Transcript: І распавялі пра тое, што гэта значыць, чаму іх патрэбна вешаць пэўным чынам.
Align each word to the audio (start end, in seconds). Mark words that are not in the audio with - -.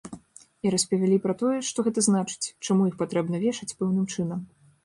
І 0.67 0.71
распавялі 0.75 1.17
пра 1.25 1.33
тое, 1.43 1.57
што 1.69 1.85
гэта 1.87 2.05
значыць, 2.09 2.51
чаму 2.67 2.81
іх 2.93 2.99
патрэбна 3.03 3.43
вешаць 3.45 3.73
пэўным 3.83 4.05
чынам. 4.17 4.39